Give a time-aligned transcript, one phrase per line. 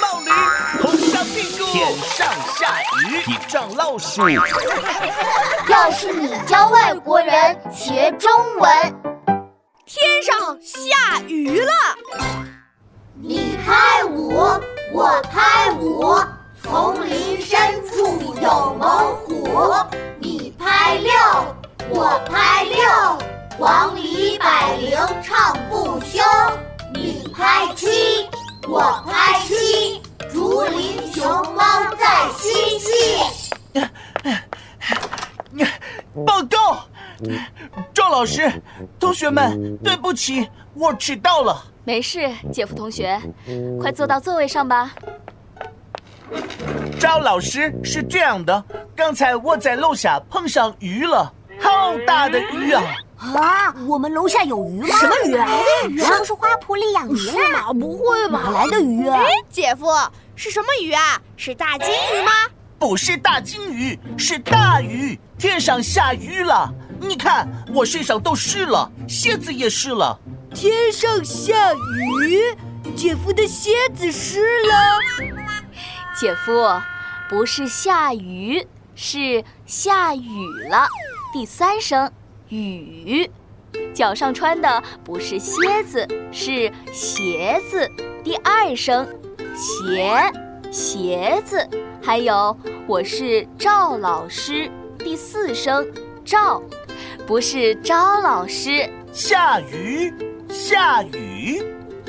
[0.00, 0.30] 冒驴，
[0.82, 2.26] 红烧屁股，天上
[2.58, 4.28] 下雨，地上老鼠。
[5.68, 8.70] 要是你教外国人学中文，
[9.84, 11.72] 天上下雨了。
[13.20, 14.32] 你拍五，
[14.92, 16.14] 我拍五，
[16.62, 17.58] 丛林深
[17.88, 19.74] 处有猛虎。
[20.18, 21.12] 你拍六，
[21.90, 22.78] 我拍六，
[23.58, 26.22] 黄鹂百灵唱不休。
[26.94, 28.28] 你拍七，
[28.68, 29.54] 我拍七，
[30.56, 31.62] 竹林熊猫
[31.98, 32.90] 在嬉戏。
[36.24, 36.88] 报告，
[37.92, 38.50] 赵老师，
[38.98, 41.62] 同学们，对不起，我迟到了。
[41.84, 43.20] 没事，姐夫同学，
[43.78, 44.94] 快坐到座位上吧。
[46.98, 48.64] 赵老师是这样的，
[48.96, 52.82] 刚才我在楼下碰上鱼了，好大的鱼啊！
[53.18, 54.88] 啊，我们楼下有鱼吗？
[54.98, 55.98] 什么鱼？
[55.98, 57.72] 不是花圃里养鱼是吗？
[57.72, 58.40] 不会吧？
[58.44, 59.18] 哪来的鱼啊？
[59.18, 59.86] 哎，姐夫，
[60.34, 61.20] 是什么鱼啊？
[61.36, 62.30] 是大金鱼吗？
[62.78, 65.18] 不是大金鱼，是大鱼。
[65.38, 70.18] 天上下雨了，你看我身上都湿了，鞋子也湿了。
[70.54, 72.56] 天上下雨，
[72.94, 74.98] 姐夫的鞋子湿了。
[76.18, 76.52] 姐夫，
[77.28, 80.86] 不是下雨，是下雨了。
[81.32, 82.10] 第三声
[82.48, 83.28] 雨，
[83.92, 87.90] 脚上穿的不是靴子，是鞋子。
[88.22, 89.06] 第二声
[89.54, 90.20] 鞋，
[90.70, 91.68] 鞋子。
[92.02, 94.70] 还有，我是赵老师。
[94.98, 95.86] 第四声
[96.24, 96.62] 赵，
[97.26, 98.88] 不是招老师。
[99.12, 100.12] 下雨，
[100.48, 101.62] 下雨，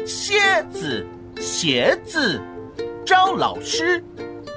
[0.06, 1.06] 鞋子，
[1.40, 2.40] 鞋子，
[3.04, 4.04] 赵老师，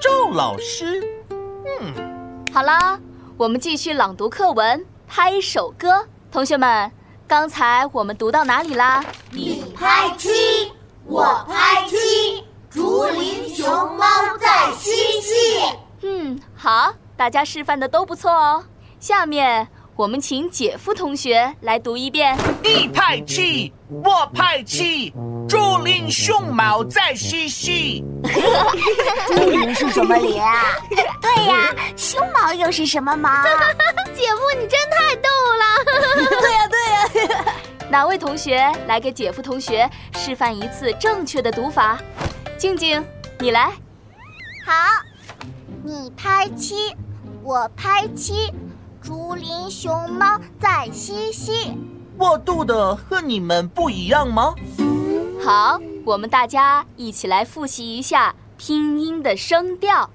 [0.02, 1.02] 赵老师。
[1.30, 3.00] 嗯，好啦，
[3.38, 6.06] 我们继续朗读课文，拍手歌。
[6.30, 6.90] 同学们，
[7.26, 9.04] 刚才我们读到哪里啦？
[9.32, 10.30] 你拍七，
[11.04, 14.06] 我拍七，竹林熊猫
[14.38, 15.34] 在嬉戏。
[16.02, 16.94] 嗯，好。
[17.16, 18.64] 大家示范的都不错哦，
[18.98, 22.34] 下面我们请姐夫同学来读一遍。
[22.62, 25.12] 你拍七，我拍七，
[25.46, 28.02] 竹林熊猫在嬉戏。
[29.26, 30.78] 竹林是什么林啊？
[31.20, 33.28] 对呀，熊猫又是什么猫？
[34.16, 35.28] 姐夫你真太逗
[35.58, 35.64] 了。
[36.40, 37.54] 对 呀对呀。
[37.90, 41.98] 哪位同学来给姐夫同学示范一次正确的读法？
[42.56, 43.04] 静静，
[43.38, 43.72] 你来。
[44.64, 44.72] 好，
[45.82, 46.94] 你拍七。
[47.42, 48.52] 我拍七，
[49.02, 51.74] 竹林熊猫在嬉戏。
[52.18, 54.54] 我读的和你们不一样吗？
[55.42, 60.08] 好，我们大家一起来复习一下拼音的声调。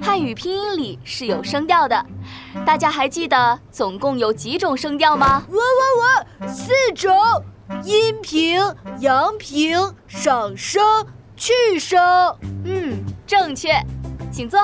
[0.00, 2.04] 汉语拼音里是有声调的，
[2.66, 5.42] 大家还记得总共有几种声调吗？
[5.48, 7.14] 我我我，四种：
[7.84, 8.60] 阴平、
[9.00, 10.82] 阳平、上声、
[11.36, 11.98] 去声。
[12.64, 13.72] 嗯，正确，
[14.30, 14.60] 请坐。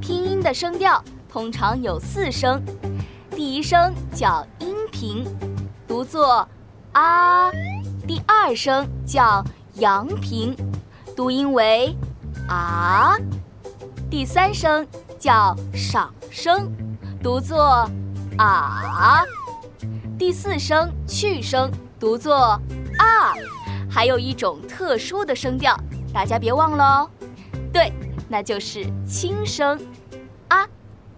[0.00, 1.02] 拼音的声调。
[1.30, 2.60] 通常有四声，
[3.36, 5.26] 第一声叫阴平，
[5.86, 6.48] 读作
[6.92, 7.50] 啊；
[8.06, 10.56] 第二声叫阳平，
[11.14, 11.94] 读音为
[12.48, 13.14] 啊；
[14.10, 14.86] 第三声
[15.18, 16.72] 叫上声，
[17.22, 17.88] 读作
[18.36, 19.24] 啊；
[20.16, 23.34] 第四声去声，读作啊。
[23.90, 25.76] 还有一种特殊的声调，
[26.14, 27.10] 大家别忘了哦。
[27.72, 27.92] 对，
[28.28, 29.80] 那就是轻声
[30.48, 30.66] 啊。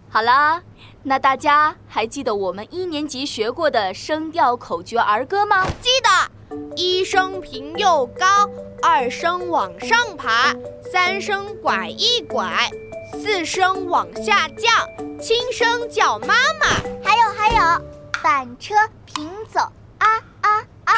[0.09, 0.63] 好啦，
[1.03, 5.67] 那大家还记得我们一年级学过的声调口诀儿歌吗？
[5.83, 8.49] 记得，一声平又高，
[8.83, 10.55] 二声往上爬，
[10.91, 12.71] 三声拐一拐，
[13.13, 14.89] 四声往下降，
[15.21, 16.67] 轻声叫妈妈。
[17.05, 17.85] 还有还有，
[18.23, 19.61] 板车平走
[19.99, 20.07] 啊
[20.41, 20.95] 啊啊，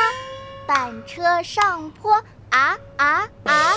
[0.67, 2.15] 板车上坡
[2.50, 3.75] 啊啊啊，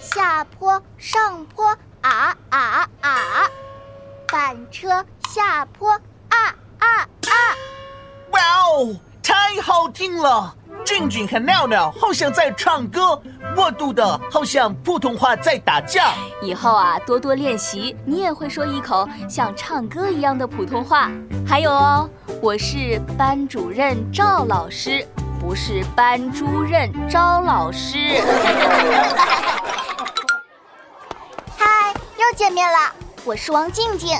[0.00, 1.66] 下坡上坡
[2.00, 3.50] 啊啊啊。
[4.30, 7.06] 板车下坡啊啊啊！
[8.30, 10.56] 哇哦，太好听了！
[10.84, 13.20] 俊俊和妙妙好像在唱歌，
[13.56, 16.12] 我读的好像普通话在打架。
[16.42, 21.10] 以后啊，多多练习，你也会说一口像唱歌一样的普通话。
[21.46, 22.08] 还有哦，
[22.40, 25.06] 我是班主任赵老师，
[25.40, 27.98] 不是班主任招老师。
[31.56, 32.78] 嗨，又见面了。
[33.24, 34.18] 我是王静静，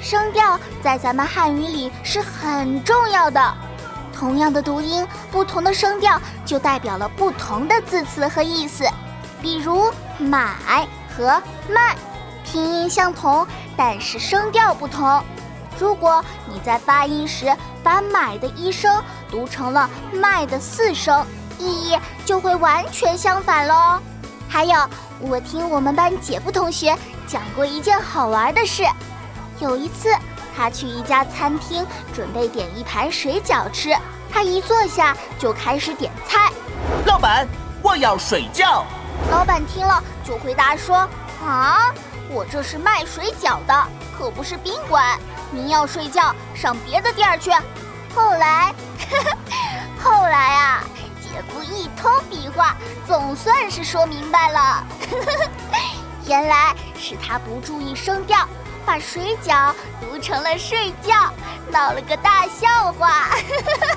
[0.00, 3.40] 声调在咱们汉语里是很重要的。
[4.18, 8.84] 同样的读音，不同的声调就代表了不同的字词和意思。
[9.40, 11.96] 比如买和卖，
[12.44, 15.22] 拼音相同，但是声调不同。
[15.78, 19.00] 如果你在发音时把买的一声
[19.30, 21.24] 读成了卖的四声，
[21.56, 24.00] 意义就会完全相反喽。
[24.48, 24.74] 还有，
[25.20, 26.96] 我听我们班姐夫同学
[27.28, 28.82] 讲过一件好玩的事。
[29.60, 30.08] 有一次，
[30.58, 33.96] 他去一家餐厅，准备点一盘水饺吃。
[34.28, 36.50] 他一坐下就开始点菜。
[37.06, 37.46] 老板，
[37.80, 38.82] 我要水饺。
[39.30, 41.08] 老板听了就回答说
[41.46, 41.94] ：“啊，
[42.28, 43.88] 我这是卖水饺的，
[44.18, 45.16] 可不是宾馆。
[45.52, 47.52] 您要睡觉，上别的店儿去。”
[48.12, 48.74] 后来，
[50.02, 50.82] 后来啊，
[51.22, 52.74] 姐夫一通比划，
[53.06, 54.84] 总算是说明白了。
[56.26, 58.46] 原来是他不注意声调，
[58.88, 61.30] 把水饺读成了睡觉，
[61.70, 63.28] 闹了个大笑话。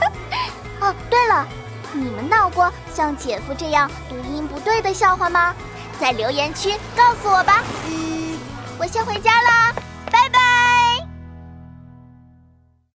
[0.82, 1.48] 哦，对了，
[1.94, 5.56] 你们闹过像姐夫这样读音不对的笑话吗？
[5.98, 7.64] 在留言区告诉我吧。
[7.88, 8.38] 嗯，
[8.78, 9.74] 我先回家啦。